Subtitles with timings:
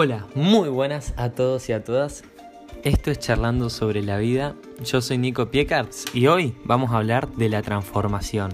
[0.00, 2.22] Hola, muy buenas a todos y a todas.
[2.84, 4.54] Esto es Charlando sobre la vida.
[4.84, 8.52] Yo soy Nico Piecards y hoy vamos a hablar de la transformación.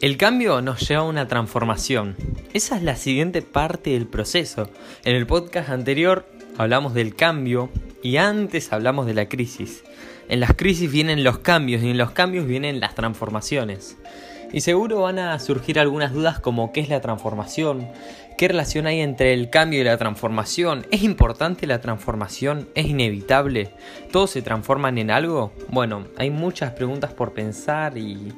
[0.00, 2.14] El cambio nos lleva a una transformación.
[2.52, 4.70] Esa es la siguiente parte del proceso.
[5.04, 6.24] En el podcast anterior
[6.58, 7.68] hablamos del cambio
[8.00, 9.82] y antes hablamos de la crisis.
[10.28, 13.96] En las crisis vienen los cambios y en los cambios vienen las transformaciones.
[14.52, 17.88] Y seguro van a surgir algunas dudas como qué es la transformación,
[18.36, 22.68] qué relación hay entre el cambio y la transformación, ¿es importante la transformación?
[22.74, 23.70] ¿Es inevitable?
[24.10, 25.52] ¿Todos se transforman en algo?
[25.68, 28.32] Bueno, hay muchas preguntas por pensar y,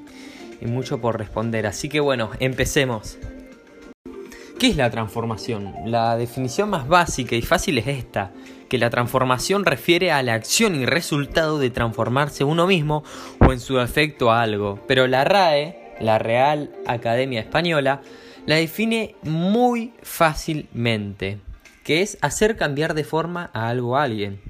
[0.60, 3.18] y mucho por responder, así que bueno, empecemos.
[4.58, 5.74] ¿Qué es la transformación?
[5.86, 8.32] La definición más básica y fácil es esta,
[8.68, 13.02] que la transformación refiere a la acción y resultado de transformarse uno mismo
[13.40, 18.02] o en su efecto a algo, pero la RAE la Real Academia Española,
[18.46, 21.38] la define muy fácilmente,
[21.84, 24.40] que es hacer cambiar de forma a algo a alguien.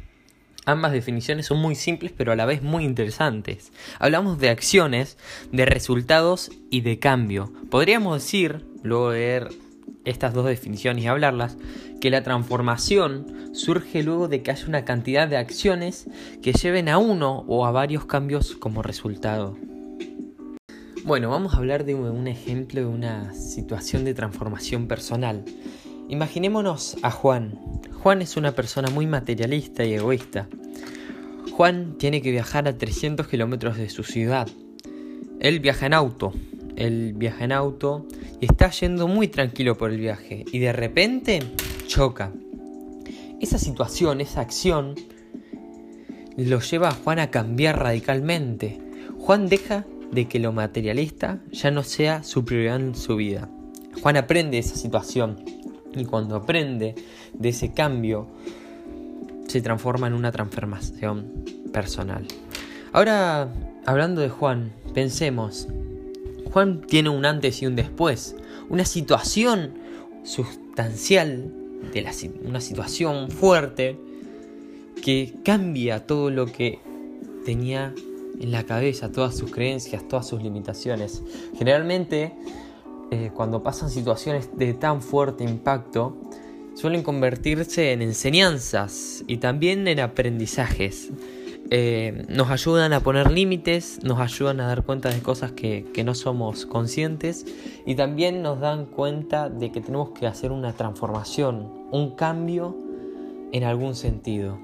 [0.65, 3.73] Ambas definiciones son muy simples pero a la vez muy interesantes.
[3.99, 5.19] Hablamos de acciones,
[5.51, 7.53] de resultados y de cambio.
[7.71, 9.49] Podríamos decir, luego de ver
[10.05, 11.57] estas dos definiciones y hablarlas,
[12.01, 16.07] que la transformación surge luego de que haya una cantidad de acciones
[16.43, 19.57] que lleven a uno o a varios cambios como resultado.
[21.05, 25.45] Bueno, vamos a hablar de un ejemplo de una situación de transformación personal.
[26.09, 27.59] Imaginémonos a Juan.
[28.03, 30.49] Juan es una persona muy materialista y egoísta.
[31.51, 34.47] Juan tiene que viajar a 300 kilómetros de su ciudad.
[35.41, 36.33] Él viaja en auto.
[36.77, 38.07] Él viaja en auto
[38.41, 40.45] y está yendo muy tranquilo por el viaje.
[40.53, 41.41] Y de repente
[41.89, 42.33] choca.
[43.41, 44.95] Esa situación, esa acción,
[46.37, 48.81] lo lleva a Juan a cambiar radicalmente.
[49.19, 53.49] Juan deja de que lo materialista ya no sea su prioridad en su vida.
[54.01, 55.45] Juan aprende esa situación
[55.95, 56.95] y cuando aprende
[57.33, 58.29] de ese cambio
[59.49, 62.27] se transforma en una transformación personal.
[62.93, 63.53] Ahora,
[63.87, 65.69] hablando de Juan, pensemos,
[66.53, 68.37] Juan tiene un antes y un después,
[68.69, 69.75] una situación
[70.25, 71.53] sustancial,
[71.93, 72.13] de la,
[72.45, 73.99] una situación fuerte
[75.03, 76.79] que cambia todo lo que
[77.45, 77.93] tenía
[78.41, 81.23] en la cabeza todas sus creencias, todas sus limitaciones.
[81.57, 82.35] Generalmente,
[83.11, 86.17] eh, cuando pasan situaciones de tan fuerte impacto,
[86.75, 91.11] suelen convertirse en enseñanzas y también en aprendizajes.
[91.71, 96.05] Eh, nos ayudan a poner límites, nos ayudan a dar cuenta de cosas que, que
[96.05, 97.47] no somos conscientes
[97.87, 102.77] y también nos dan cuenta de que tenemos que hacer una transformación, un cambio
[103.53, 104.59] en algún sentido.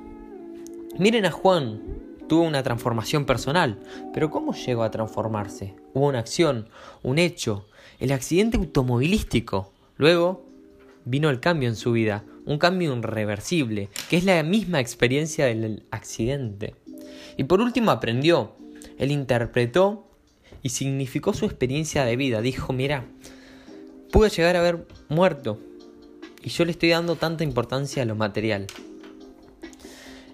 [0.99, 1.81] Miren a Juan,
[2.29, 3.79] tuvo una transformación personal.
[4.13, 5.75] Pero ¿cómo llegó a transformarse?
[5.95, 6.69] Hubo una acción,
[7.03, 7.67] un hecho,
[7.99, 9.73] el accidente automovilístico.
[9.97, 10.45] Luego
[11.05, 15.85] vino el cambio en su vida, un cambio irreversible, que es la misma experiencia del
[15.91, 16.75] accidente.
[17.37, 18.53] Y por último aprendió,
[18.99, 20.07] él interpretó
[20.63, 22.41] y significó su experiencia de vida.
[22.41, 23.05] Dijo, mira,
[24.13, 25.59] pude llegar a haber muerto
[26.43, 28.67] y yo le estoy dando tanta importancia a lo material.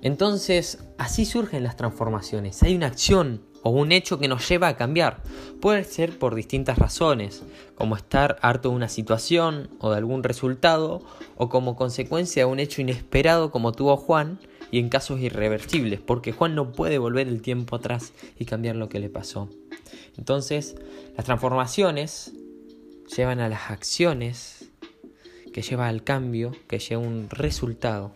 [0.05, 2.63] Entonces, así surgen las transformaciones.
[2.63, 5.23] Hay una acción o un hecho que nos lleva a cambiar.
[5.63, 7.43] Puede ser por distintas razones,
[7.75, 11.01] como estar harto de una situación o de algún resultado,
[11.37, 14.39] o como consecuencia de un hecho inesperado como tuvo Juan,
[14.71, 18.91] y en casos irreversibles, porque Juan no puede volver el tiempo atrás y cambiar lo
[18.91, 19.49] que le pasó.
[20.19, 20.77] Entonces,
[21.17, 22.33] las transformaciones
[23.17, 24.71] llevan a las acciones,
[25.55, 28.13] que lleva al cambio, que lleva un resultado.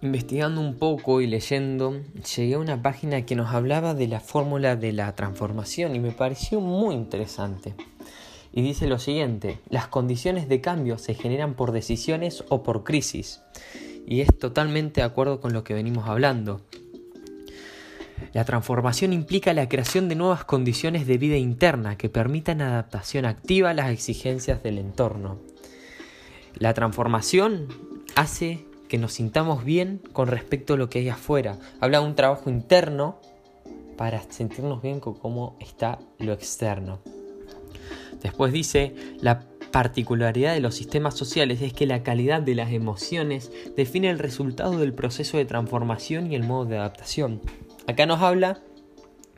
[0.00, 2.00] Investigando un poco y leyendo,
[2.36, 6.12] llegué a una página que nos hablaba de la fórmula de la transformación y me
[6.12, 7.74] pareció muy interesante.
[8.52, 13.40] Y dice lo siguiente, las condiciones de cambio se generan por decisiones o por crisis.
[14.06, 16.60] Y es totalmente de acuerdo con lo que venimos hablando.
[18.32, 23.70] La transformación implica la creación de nuevas condiciones de vida interna que permitan adaptación activa
[23.70, 25.40] a las exigencias del entorno.
[26.54, 27.66] La transformación
[28.14, 31.58] hace que nos sintamos bien con respecto a lo que hay afuera.
[31.80, 33.20] Habla de un trabajo interno
[33.96, 37.00] para sentirnos bien con cómo está lo externo.
[38.22, 43.52] Después dice, la particularidad de los sistemas sociales es que la calidad de las emociones
[43.76, 47.40] define el resultado del proceso de transformación y el modo de adaptación.
[47.86, 48.60] Acá nos habla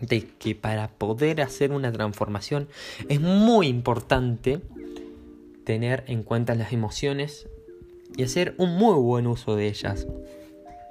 [0.00, 2.69] de que para poder hacer una transformación
[3.08, 4.61] es muy importante
[5.64, 7.49] tener en cuenta las emociones
[8.16, 10.06] y hacer un muy buen uso de ellas.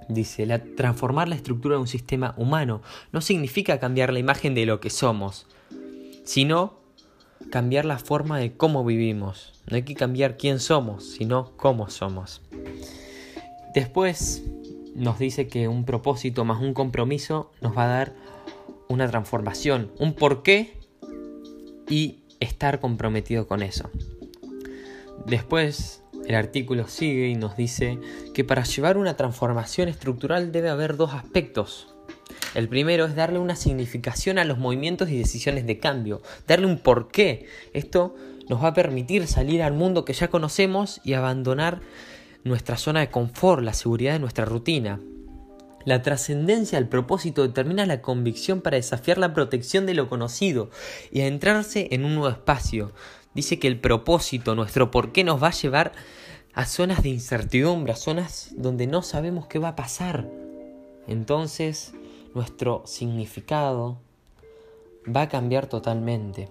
[0.08, 2.82] Dice, la, transformar la estructura de un sistema humano
[3.12, 5.46] no significa cambiar la imagen de lo que somos,
[6.24, 6.80] sino
[7.52, 9.54] cambiar la forma de cómo vivimos.
[9.70, 12.42] No hay que cambiar quién somos, sino cómo somos.
[13.74, 14.44] Después
[14.96, 18.16] nos dice que un propósito más un compromiso nos va a dar
[18.88, 20.78] una transformación, un porqué
[21.88, 23.90] y estar comprometido con eso.
[25.26, 27.98] Después el artículo sigue y nos dice
[28.36, 31.88] que para llevar una transformación estructural debe haber dos aspectos.
[32.54, 36.78] El primero es darle una significación a los movimientos y decisiones de cambio, darle un
[36.78, 37.48] porqué.
[37.74, 38.16] Esto
[38.48, 41.82] nos va a permitir salir al mundo que ya conocemos y abandonar
[42.44, 45.00] nuestra zona de confort, la seguridad de nuestra rutina.
[45.84, 50.70] La trascendencia del propósito determina la convicción para desafiar la protección de lo conocido
[51.12, 52.92] y adentrarse en un nuevo espacio.
[53.34, 55.92] Dice que el propósito, nuestro porqué, nos va a llevar
[56.54, 60.28] a zonas de incertidumbre, a zonas donde no sabemos qué va a pasar.
[61.08, 61.94] Entonces,
[62.34, 64.00] nuestro significado
[65.16, 66.50] va a cambiar totalmente.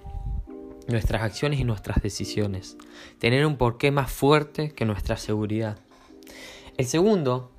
[0.87, 2.77] Nuestras acciones y nuestras decisiones.
[3.19, 5.79] Tener un porqué más fuerte que nuestra seguridad.
[6.77, 7.51] El segundo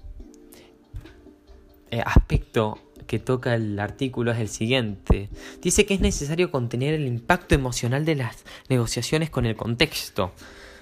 [1.91, 5.29] eh, aspecto que toca el artículo es el siguiente.
[5.63, 10.31] Dice que es necesario contener el impacto emocional de las negociaciones con el contexto.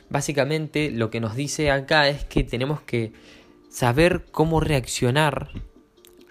[0.09, 3.13] Básicamente lo que nos dice acá es que tenemos que
[3.69, 5.51] saber cómo reaccionar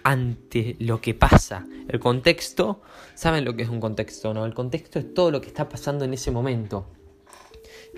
[0.03, 1.65] ante lo que pasa.
[1.87, 2.83] El contexto,
[3.15, 4.35] ¿saben lo que es un contexto?
[4.35, 6.91] No, el contexto es todo lo que está pasando en ese momento.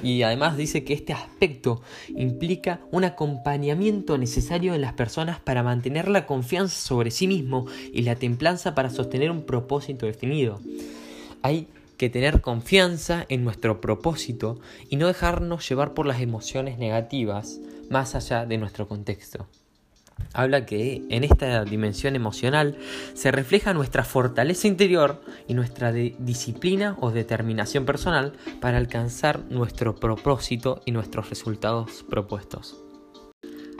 [0.02, 6.08] Y además dice que este aspecto implica un acompañamiento necesario en las personas para mantener
[6.08, 10.60] la confianza sobre sí mismo y la templanza para sostener un propósito definido.
[11.42, 11.68] Hay
[11.98, 14.60] que tener confianza en nuestro propósito
[14.90, 17.60] y no dejarnos llevar por las emociones negativas
[17.90, 19.48] más allá de nuestro contexto
[20.34, 22.78] habla que en esta dimensión emocional
[23.14, 30.82] se refleja nuestra fortaleza interior y nuestra disciplina o determinación personal para alcanzar nuestro propósito
[30.86, 32.78] y nuestros resultados propuestos.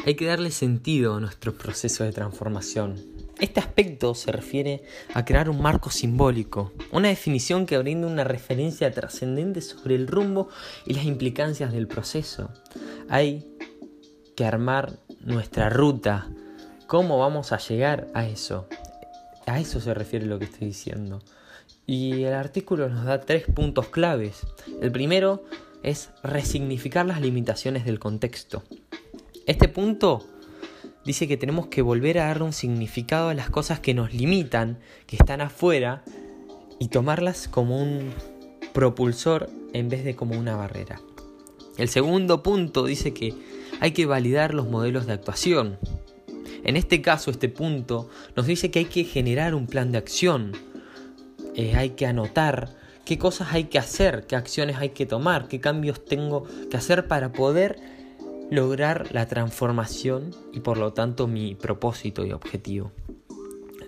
[0.06, 2.96] Hay que darle sentido a nuestro proceso de transformación.
[3.40, 4.84] Este aspecto se refiere
[5.14, 10.50] a crear un marco simbólico, una definición que brinda una referencia trascendente sobre el rumbo
[10.86, 12.50] y las implicancias del proceso.
[13.08, 13.56] Hay
[14.36, 16.28] que armar nuestra ruta,
[16.88, 18.68] cómo vamos a llegar a eso.
[19.46, 21.22] A eso se refiere lo que estoy diciendo.
[21.86, 24.46] Y el artículo nos da tres puntos claves.
[24.82, 25.44] El primero
[25.84, 28.64] es resignificar las limitaciones del contexto.
[29.46, 30.26] Este punto
[31.06, 34.80] dice que tenemos que volver a darle un significado a las cosas que nos limitan,
[35.08, 36.04] que están afuera,
[36.80, 38.12] y tomarlas como un
[38.74, 41.02] propulsor en vez de como una barrera.
[41.78, 43.34] El segundo punto dice que
[43.80, 45.80] hay que validar los modelos de actuación.
[46.64, 50.52] En este caso, este punto nos dice que hay que generar un plan de acción.
[51.56, 55.60] Eh, hay que anotar qué cosas hay que hacer, qué acciones hay que tomar, qué
[55.60, 57.78] cambios tengo que hacer para poder
[58.52, 62.92] lograr la transformación y por lo tanto mi propósito y objetivo.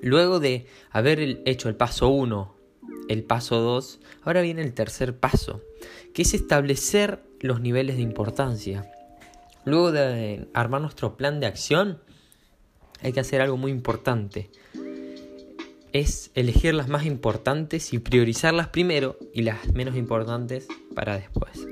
[0.01, 2.55] Luego de haber hecho el paso 1,
[3.09, 5.61] el paso 2, ahora viene el tercer paso,
[6.13, 8.89] que es establecer los niveles de importancia.
[9.65, 11.99] Luego de armar nuestro plan de acción,
[13.01, 14.49] hay que hacer algo muy importante.
[15.91, 21.67] Es elegir las más importantes y priorizarlas primero y las menos importantes para después.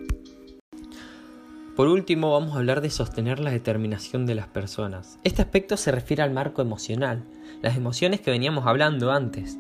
[1.76, 5.18] Por último, vamos a hablar de sostener la determinación de las personas.
[5.24, 7.24] Este aspecto se refiere al marco emocional,
[7.62, 9.58] las emociones que veníamos hablando antes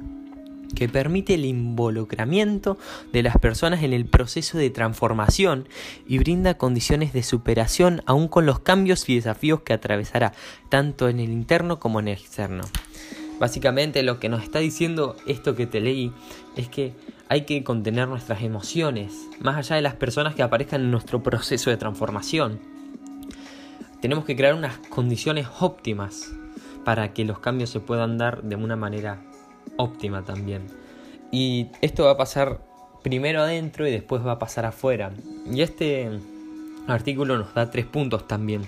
[0.76, 2.78] que permite el involucramiento
[3.12, 5.68] de las personas en el proceso de transformación
[6.08, 10.34] y brinda condiciones de superación aún con los cambios y desafíos que atravesará,
[10.70, 12.64] tanto en el interno como en el externo.
[13.40, 16.12] Básicamente lo que nos está diciendo esto que te leí
[16.58, 16.94] es que
[17.30, 21.70] hay que contener nuestras emociones, más allá de las personas que aparezcan en nuestro proceso
[21.70, 22.60] de transformación.
[24.02, 26.34] Tenemos que crear unas condiciones óptimas
[26.84, 29.22] para que los cambios se puedan dar de una manera
[29.78, 30.68] óptima también.
[31.32, 32.62] Y esto va a pasar
[33.04, 35.12] primero adentro y después va a pasar afuera.
[35.52, 36.10] Y este
[36.88, 38.64] artículo nos da tres puntos también.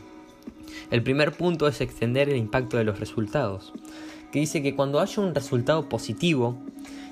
[0.89, 3.73] El primer punto es extender el impacto de los resultados,
[4.31, 6.57] que dice que cuando haya un resultado positivo,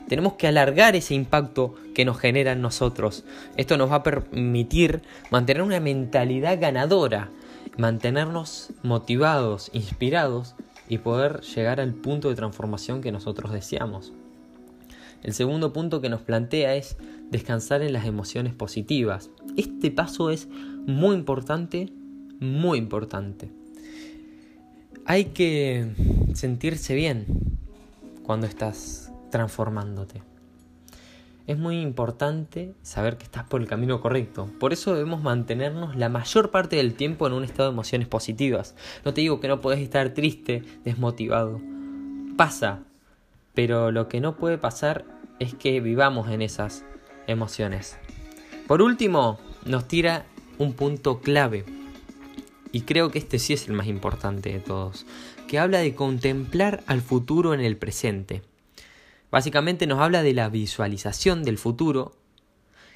[0.08, 3.24] tenemos que alargar ese impacto que nos genera en nosotros.
[3.58, 7.29] Esto nos va a permitir mantener una mentalidad ganadora,
[7.77, 10.55] mantenernos motivados, inspirados
[10.89, 14.12] y poder llegar al punto de transformación que nosotros deseamos.
[15.24, 16.98] El segundo punto que nos plantea es
[17.29, 19.29] descansar en las emociones positivas.
[19.55, 20.48] Este paso es
[20.86, 21.91] muy importante,
[22.39, 23.51] muy importante.
[25.05, 25.91] Hay que
[26.34, 27.25] sentirse bien
[28.24, 30.28] cuando estás transformándote.
[31.50, 34.48] Es muy importante saber que estás por el camino correcto.
[34.60, 38.75] Por eso debemos mantenernos la mayor parte del tiempo en un estado de emociones positivas.
[39.03, 41.60] No te digo que no puedes estar triste, desmotivado.
[42.38, 42.84] Pasa.
[43.56, 45.06] Pero lo que no puede pasar
[45.39, 46.86] es que vivamos en esas
[47.25, 47.98] emociones.
[48.68, 50.27] Por último, nos tira
[50.60, 51.65] un punto clave.
[52.72, 55.08] Y creo que este sí es el más importante de todos.
[55.48, 58.44] Que habla de contemplar al futuro en el presente.
[59.31, 62.13] Básicamente nos habla de la visualización del futuro,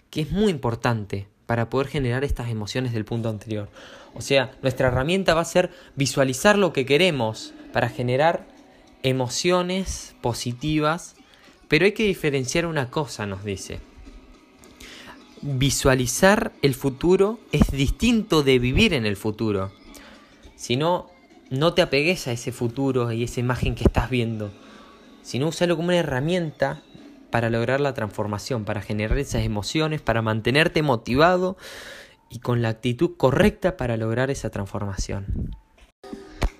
[0.10, 3.70] que es muy importante para poder generar estas emociones del punto anterior.
[4.16, 8.48] O sea, nuestra herramienta va a ser visualizar lo que queremos para generar
[9.04, 11.16] emociones positivas,
[11.68, 13.80] pero hay que diferenciar una cosa, nos dice.
[15.42, 19.72] Visualizar el futuro es distinto de vivir en el futuro.
[20.56, 21.12] Si no,
[21.50, 24.52] no te apegues a ese futuro y esa imagen que estás viendo
[25.24, 26.84] sino usarlo como una herramienta
[27.32, 31.58] para lograr la transformación, para generar esas emociones, para mantenerte motivado
[32.30, 35.56] y con la actitud correcta para lograr esa transformación.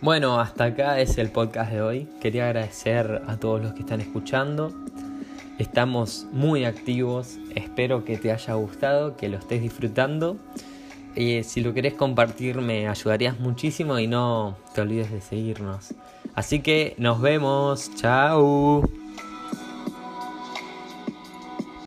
[0.02, 2.10] Bueno, hasta acá es el podcast de hoy.
[2.20, 4.74] Quería agradecer a todos los que están escuchando.
[5.60, 7.38] Estamos muy activos.
[7.56, 10.38] Espero que te haya gustado, que lo estés disfrutando.
[11.16, 15.94] Y si lo querés compartir me ayudarías muchísimo y no te olvides de seguirnos.
[16.36, 17.92] Así que nos vemos.
[17.96, 19.03] Chao.